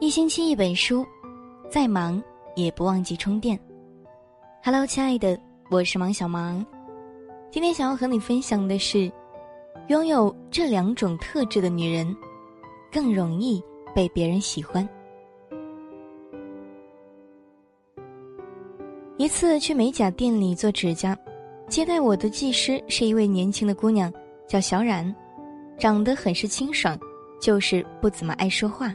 [0.00, 1.04] 一星期一本书，
[1.68, 2.22] 再忙
[2.54, 3.58] 也不忘记充电。
[4.62, 5.36] Hello，亲爱的，
[5.70, 6.64] 我是芒小芒。
[7.50, 9.10] 今天想要和你分享的是，
[9.88, 12.16] 拥有这两种特质的女人，
[12.92, 13.60] 更容易
[13.92, 14.88] 被别人喜欢。
[19.16, 21.18] 一次去美甲店里做指甲，
[21.66, 24.12] 接待我的技师是一位年轻的姑娘，
[24.46, 25.12] 叫小冉，
[25.76, 26.96] 长得很是清爽，
[27.40, 28.94] 就是不怎么爱说话。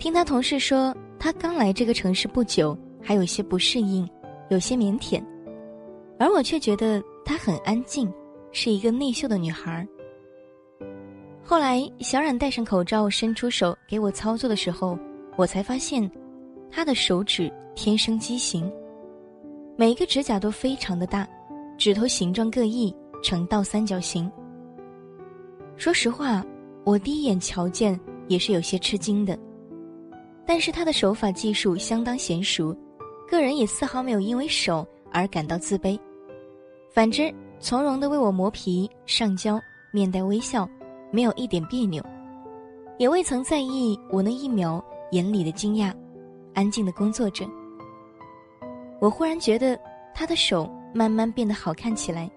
[0.00, 4.08] 听他同事说，他刚来这个城市不久，还有些不适应，
[4.48, 5.22] 有些腼腆，
[6.18, 8.10] 而我却觉得她很安静，
[8.50, 9.86] 是一个内秀的女孩。
[11.44, 14.98] 后来，小冉戴上口罩，伸出手给我操作的时候，
[15.36, 16.10] 我才发现，
[16.70, 18.72] 她的手指天生畸形，
[19.76, 21.28] 每一个指甲都非常的大，
[21.76, 24.32] 指头形状各异，呈倒三角形。
[25.76, 26.42] 说实话，
[26.86, 29.38] 我第一眼瞧见也是有些吃惊的。
[30.52, 32.76] 但是他的手法技术相当娴熟，
[33.28, 35.96] 个人也丝毫没有因为手而感到自卑，
[36.92, 39.60] 反之从容的为我磨皮上胶，
[39.92, 40.68] 面带微笑，
[41.12, 42.04] 没有一点别扭，
[42.98, 45.94] 也未曾在意我那一秒眼里的惊讶，
[46.52, 47.46] 安静的工作着。
[48.98, 49.78] 我忽然觉得
[50.12, 52.28] 他的手慢慢变得好看起来，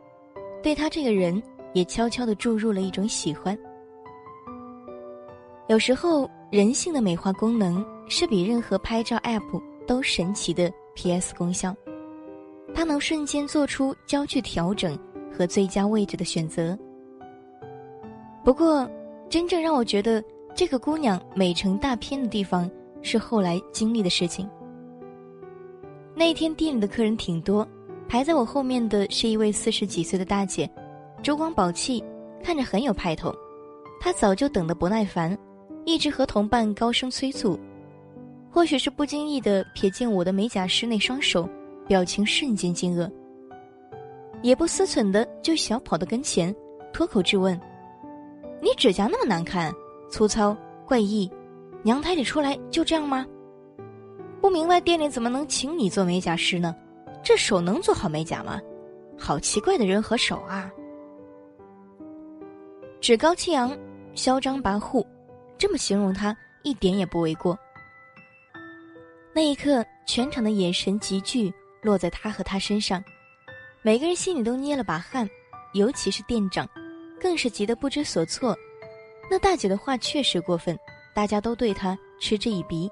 [0.61, 1.42] 对他这个人
[1.73, 3.58] 也悄悄的注入了一种喜欢。
[5.67, 7.83] 有时候人性的美化功能。
[8.07, 11.75] 是比任何拍照 App 都神奇的 PS 功效，
[12.73, 14.97] 它能瞬间做出焦距调整
[15.35, 16.77] 和最佳位置的选择。
[18.43, 18.89] 不过，
[19.29, 22.69] 真正让我觉得这个姑娘美成大片的地方
[23.01, 24.49] 是后来经历的事情。
[26.15, 27.67] 那一天店里的客人挺多，
[28.07, 30.69] 排在我后面的是一位四十几岁的大姐，
[31.23, 32.03] 珠光宝气，
[32.43, 33.33] 看着很有派头。
[33.99, 35.35] 她早就等得不耐烦，
[35.85, 37.59] 一直和同伴高声催促。
[38.53, 41.49] 或许是不经意的瞥见我的美甲师那双手，
[41.87, 43.11] 表情瞬间惊愕。
[44.43, 46.55] 也不思忖的就小跑到跟前，
[46.93, 47.59] 脱口质问
[48.61, 49.73] ：“你指甲那么难看，
[50.08, 50.55] 粗糙
[50.86, 51.27] 怪异，
[51.81, 53.25] 娘胎里出来就这样吗？
[54.39, 56.75] 不明白店里怎么能请你做美甲师呢？
[57.23, 58.61] 这手能做好美甲吗？
[59.17, 60.71] 好奇怪的人和手啊！
[63.02, 63.75] 趾高气扬，
[64.13, 65.03] 嚣张跋扈，
[65.58, 67.58] 这么形容他一点也不为过。”
[69.36, 71.52] 那一刻，全场的眼神急剧
[71.82, 73.04] 落在他和他身上，
[73.82, 75.27] 每个人心里都捏了把汗，
[75.73, 76.70] 尤其是店长，
[77.20, 78.55] 更是急得不知所措。
[79.32, 80.77] 那大姐的话确实过分，
[81.16, 82.88] 大家都对她嗤之以鼻。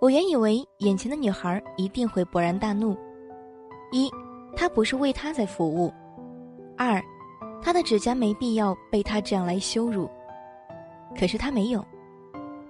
[0.00, 2.96] 我原以为眼前的女孩一定会勃然大怒：
[3.90, 4.08] 一，
[4.54, 5.92] 她不是为他在服务；
[6.76, 7.02] 二，
[7.60, 10.08] 她的指甲没必要被他这样来羞辱。
[11.18, 11.84] 可是她没有，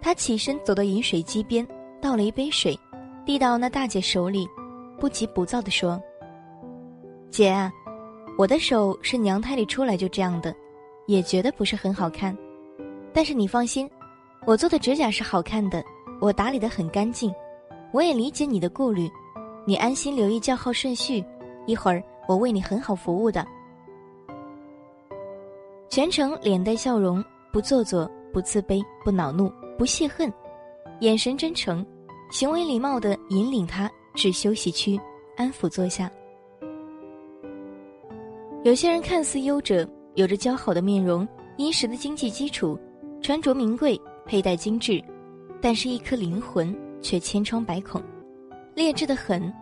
[0.00, 1.66] 她起身走到饮水机边。
[2.00, 2.78] 倒了一杯水，
[3.24, 4.48] 递到那大姐手里，
[4.98, 6.00] 不急不躁地说
[7.30, 7.72] ：“姐啊，
[8.36, 10.54] 我的手是娘胎里出来就这样的，
[11.06, 12.36] 也觉得不是很好看。
[13.12, 13.90] 但是你放心，
[14.46, 15.82] 我做的指甲是好看的，
[16.20, 17.32] 我打理的很干净。
[17.92, 19.10] 我也理解你的顾虑，
[19.64, 21.24] 你安心留意叫号顺序，
[21.66, 23.46] 一会儿我为你很好服务的。”
[25.88, 30.32] 全程脸带笑容，不做作，不自卑，不恼怒，不泄恨。
[31.00, 31.84] 眼神真诚，
[32.30, 34.98] 行为礼貌的引领他至休息区，
[35.36, 36.10] 安抚坐下。
[38.64, 41.26] 有些人看似优者，有着姣好的面容，
[41.56, 42.76] 殷实的经济基础，
[43.22, 45.00] 穿着名贵，佩戴精致，
[45.60, 48.02] 但是一颗灵魂却千疮百孔，
[48.74, 49.52] 劣质的很。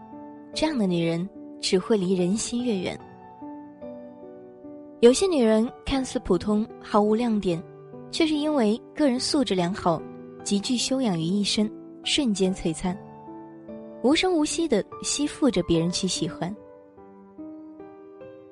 [0.54, 1.28] 这样的女人
[1.60, 2.98] 只会离人心越远。
[5.00, 7.62] 有些女人看似普通，毫无亮点，
[8.10, 10.00] 却是因为个人素质良好。
[10.46, 11.68] 极具修养于一身，
[12.04, 12.96] 瞬间璀璨，
[14.04, 16.54] 无声无息的吸附着别人去喜欢。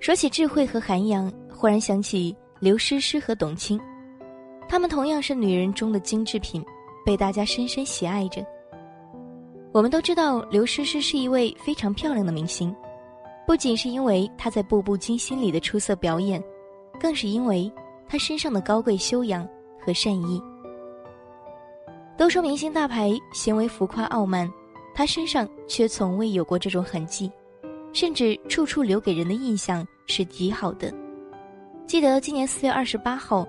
[0.01, 3.81] 说起智慧和涵养，忽然想起刘诗诗和董卿，
[4.69, 6.65] 她们同样是女人中的精致品，
[7.07, 8.45] 被大家深深喜爱着。
[9.73, 12.75] 我们都知道刘诗诗是一位非常漂亮的明星，
[13.47, 16.43] 不仅是因为她在《步步惊心》里的出色表演，
[16.99, 17.71] 更是因为
[18.09, 19.49] 她身上的高贵修养
[19.81, 20.43] 和善意。
[22.17, 24.49] 都说明星大牌行为浮夸傲慢，
[24.95, 27.31] 他身上却从未有过这种痕迹，
[27.93, 30.93] 甚至处处留给人的印象是极好的。
[31.87, 33.47] 记得今年四月二十八号，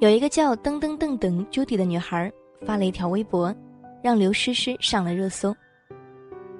[0.00, 2.30] 有一个叫噔噔噔噔 Judy 的女孩
[2.66, 3.54] 发了一条微博，
[4.02, 5.54] 让刘诗诗上了热搜。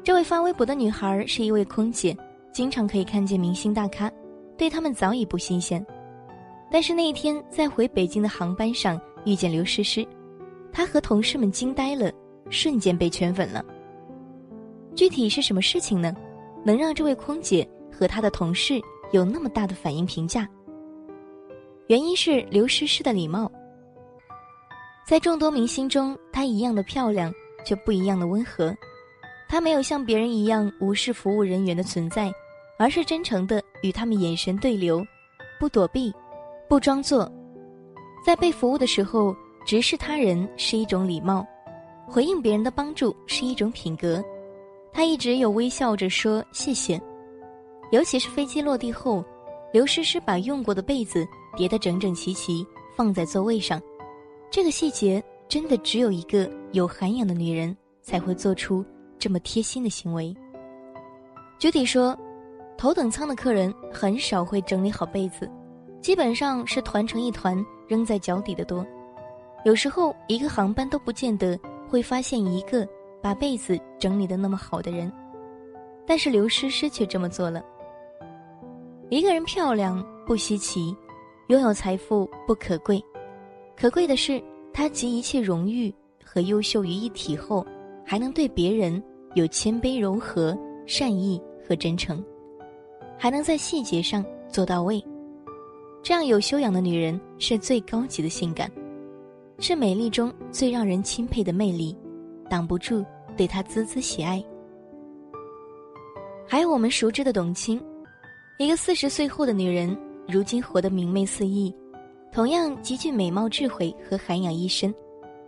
[0.03, 2.17] 这位发微博的女孩是一位空姐，
[2.53, 4.11] 经常可以看见明星大咖，
[4.57, 5.85] 对他们早已不新鲜。
[6.71, 10.07] 但是那一天在回北京的航班上遇见刘诗诗。
[10.73, 12.11] 他和同事们惊呆了，
[12.49, 13.65] 瞬间被圈粉了。
[14.95, 16.15] 具体是什么事情呢？
[16.65, 18.81] 能让这位空姐和她的同事
[19.13, 20.49] 有那么大的反应评价？
[21.87, 23.51] 原因是刘诗诗的礼貌。
[25.07, 27.33] 在众多明星中，她一样的漂亮，
[27.65, 28.75] 却不一样的温和。
[29.49, 32.31] 她没有像别人一样无视服务人员的存在，
[32.79, 35.05] 而是真诚的与他们眼神对流，
[35.59, 36.13] 不躲避，
[36.69, 37.31] 不装作。
[38.25, 39.35] 在被服务的时候，
[39.65, 41.47] 直视他人是一种礼貌，
[42.07, 44.23] 回应别人的帮助是一种品格。
[44.93, 47.01] 他一直有微笑着说谢谢，
[47.93, 49.25] 尤其是飞机落地后，
[49.73, 51.27] 刘诗诗把用过的被子
[51.57, 52.67] 叠得整整齐齐
[52.97, 53.81] 放在座位上，
[54.51, 58.85] 这个细节真的只有一个有涵养的女人才会做出
[59.19, 60.35] 这么贴心的行为。
[61.59, 62.19] 具体说，
[62.77, 65.49] 头等舱的客人很少会整理好被子，
[66.01, 68.85] 基本上是团成一团扔在脚底的多，
[69.65, 71.59] 有时候一个航班都不见得
[71.89, 72.87] 会发现一个。
[73.23, 75.13] 把被子整理的那么好的人，
[76.07, 77.63] 但是刘诗诗却这么做了。
[79.11, 80.97] 一个人漂亮不稀奇，
[81.49, 82.99] 拥有财富不可贵，
[83.77, 84.43] 可贵的是
[84.73, 87.63] 她集一切荣誉和优秀于一体后，
[88.03, 89.03] 还能对别人
[89.35, 90.57] 有谦卑柔和、
[90.87, 92.25] 善意和真诚，
[93.19, 94.99] 还能在细节上做到位。
[96.03, 98.73] 这样有修养的女人是最高级的性感，
[99.61, 101.97] 是美丽中最让人钦佩的魅力。
[102.49, 103.05] 挡不住
[103.37, 104.43] 对她孜孜喜爱。
[106.49, 107.81] 还有我们熟知的董卿，
[108.59, 109.97] 一个四十岁后的女人，
[110.27, 111.73] 如今活得明媚四溢，
[112.33, 114.93] 同样极具美貌、智慧和涵养一身，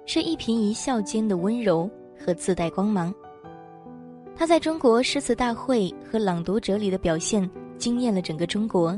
[0.07, 3.13] 是一颦一笑间的温柔和自带光芒。
[4.37, 8.97] 她在中国诗词大会和朗读者里的表现惊艳了整个中国，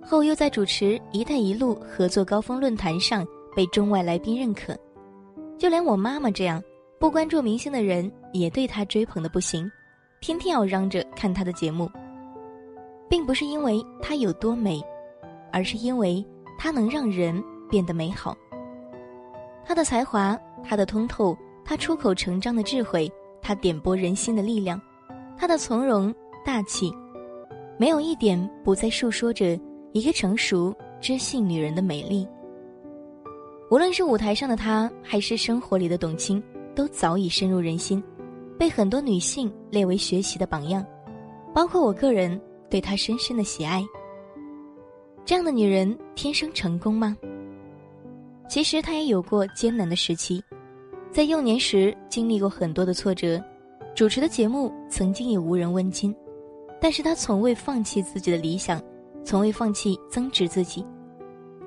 [0.00, 4.76] 后又在主持“一带一路”合作高峰论坛上被中外来宾认可，
[5.58, 6.62] 就连我妈妈这样。
[6.98, 9.70] 不关注明星的人也对她追捧的不行，
[10.20, 11.90] 天天要嚷着看她的节目，
[13.10, 14.82] 并不是因为她有多美，
[15.52, 16.24] 而是因为
[16.56, 18.34] 她能让人变得美好。
[19.66, 23.10] 她的才华，她的通透，她出口成章的智慧，
[23.42, 24.80] 她点拨人心的力量，
[25.36, 26.90] 她的从容大气，
[27.76, 29.58] 没有一点不再述说着
[29.92, 32.26] 一个成熟知性女人的美丽。
[33.70, 36.42] 无论是舞台上的她，还是生活里的董卿。
[36.76, 38.02] 都早已深入人心，
[38.58, 40.84] 被很多女性列为学习的榜样，
[41.54, 43.80] 包括我个人对她深深的喜爱。
[45.24, 47.16] 这样的女人天生成功吗？
[48.48, 50.42] 其实她也有过艰难的时期，
[51.12, 53.40] 在幼年时经历过很多的挫折，
[53.94, 56.12] 主持的节目曾经也无人问津，
[56.80, 58.82] 但是她从未放弃自己的理想，
[59.22, 60.84] 从未放弃增值自己，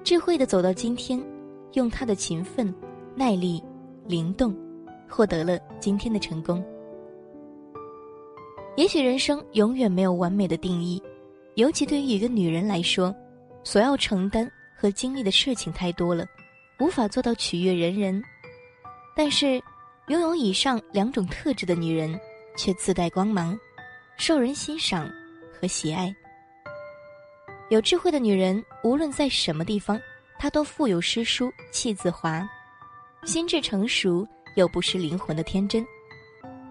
[0.04, 1.18] 智慧的走到今天，
[1.74, 2.74] 用她的勤奋、
[3.16, 3.64] 耐力、
[4.06, 4.56] 灵动。
[5.10, 6.62] 获得了今天的成功。
[8.76, 11.02] 也许人生永远没有完美的定义，
[11.56, 13.16] 尤其对于一个女人来说，
[13.64, 16.26] 所要承担和经历的事情太多了，
[16.82, 18.22] 无法做到取悦人人。
[19.16, 19.64] 但是，
[20.10, 22.20] 拥有以上两种特质的女人，
[22.58, 23.58] 却自带光芒，
[24.18, 25.10] 受人欣赏
[25.58, 26.14] 和喜爱。
[27.70, 29.98] 有智慧的女人，无论在什么地方，
[30.40, 32.48] 她都腹有诗书气自华，
[33.24, 34.28] 心智成熟。
[34.56, 35.86] 又不失灵魂的天真，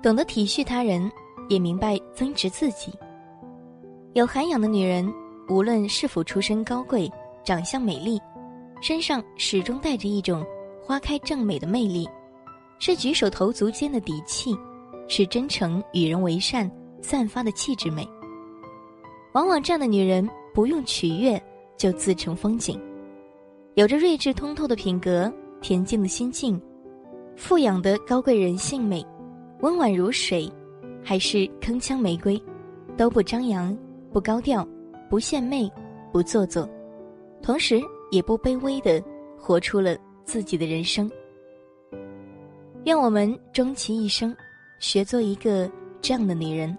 [0.03, 1.09] 懂得体恤他人，
[1.49, 2.93] 也明白增值自己。
[4.15, 5.09] 有涵养的女人，
[5.49, 7.09] 无论是否出身高贵、
[7.45, 8.21] 长相美丽，
[8.83, 10.45] 身上始终带着一种
[10.83, 12.09] 花开正美的魅力，
[12.81, 14.53] 是举手投足间的底气，
[15.07, 16.69] 是真诚与人为善
[17.01, 18.05] 散发的气质美。
[19.33, 21.41] 往往这样的女人，不用取悦
[21.77, 22.81] 就自成风景，
[23.77, 25.31] 有着睿智通透的品格，
[25.61, 26.59] 恬静的心境。
[27.37, 29.05] 富养的高贵人性美，
[29.61, 30.51] 温婉如水，
[31.05, 32.43] 还是铿锵玫瑰，
[32.97, 33.77] 都不张扬，
[34.11, 34.67] 不高调，
[35.11, 35.71] 不献媚，
[36.11, 36.67] 不做作，
[37.43, 37.79] 同时
[38.11, 38.99] 也不卑微的
[39.39, 41.11] 活出了自己的人生。
[42.85, 44.35] 愿我们终其一生，
[44.81, 46.75] 学做一个这样的女人。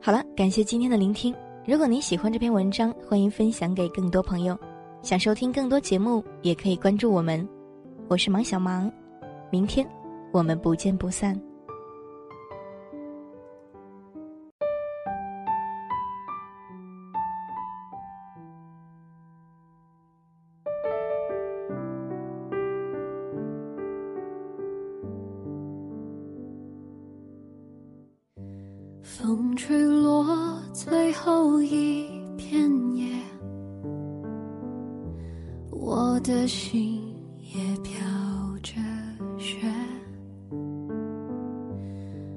[0.00, 1.32] 好了，感谢今天的聆听。
[1.66, 4.58] 如果您喜欢这篇文章，欢迎分享给更多朋友。
[5.02, 7.46] 想收听更多节目，也可以关注我们。
[8.08, 8.90] 我是芒小芒，
[9.50, 9.86] 明天
[10.32, 11.38] 我们不见不散。
[36.22, 37.02] 的心
[37.40, 37.92] 也飘
[38.62, 38.74] 着
[39.38, 39.56] 雪，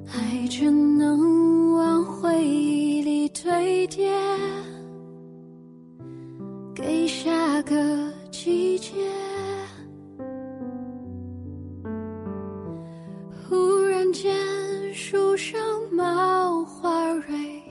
[0.08, 4.10] 爱只能往回忆里堆叠，
[6.74, 8.92] 给下个季节。
[13.50, 14.34] 忽然间，
[14.94, 15.60] 树上
[15.92, 17.62] 冒花蕊，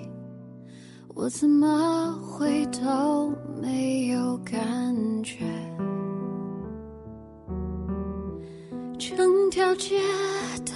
[1.14, 5.51] 我怎么会都没有感觉？
[9.72, 9.98] 条街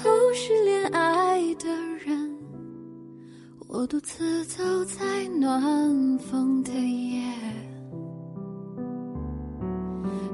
[0.02, 1.68] 都是恋爱的
[2.02, 2.34] 人，
[3.68, 7.20] 我独自走在暖风的夜，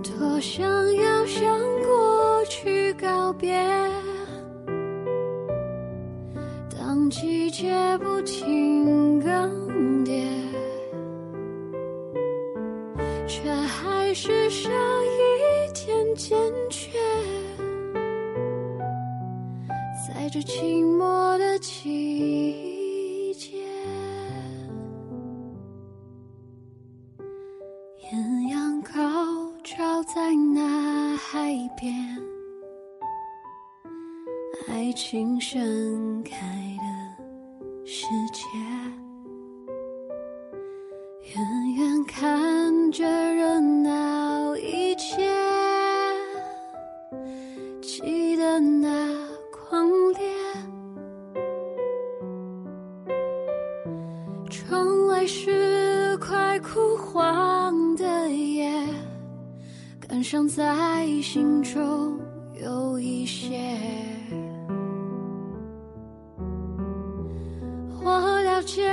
[0.04, 0.64] 多想
[0.94, 3.60] 要向过去告别。
[6.70, 10.24] 当季节不停更迭，
[13.26, 16.38] 却还是少一点坚
[16.70, 16.71] 决。
[20.32, 23.58] 这寂寞的季节，
[28.10, 28.90] 艳阳高
[29.62, 31.94] 照在那海边，
[34.68, 36.34] 爱情盛开
[36.78, 38.40] 的世界。
[54.52, 58.70] 窗外是快枯黄的叶，
[59.98, 62.20] 感伤在心中
[62.62, 63.58] 有一些。
[68.04, 68.86] 我了解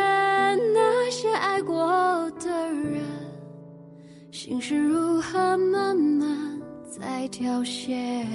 [0.74, 3.04] 那些爱过的人，
[4.32, 8.25] 心是如何慢慢在凋谢。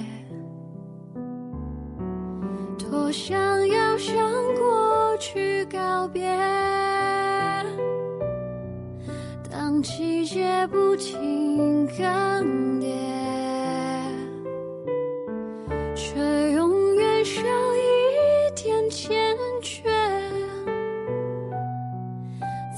[2.78, 3.34] 多想
[3.66, 4.14] 要向
[4.56, 6.22] 过去告别，
[9.84, 12.86] 季节不停更迭，
[15.94, 16.18] 却
[16.52, 19.82] 永远少一点坚决。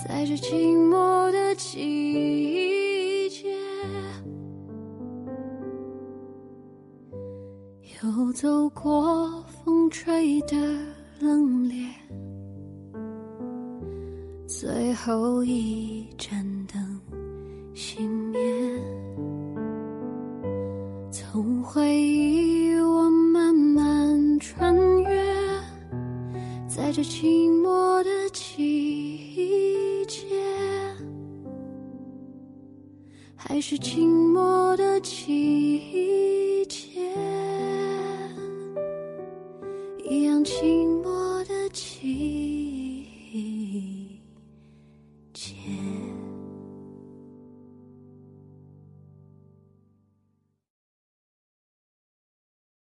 [0.04, 3.54] 在这寂寞的季节，
[8.02, 10.56] 又走过风吹的
[11.20, 11.86] 冷冽，
[14.48, 16.44] 最后一盏
[27.08, 30.26] 寂寞的季节，
[33.36, 36.25] 还是寂寞的季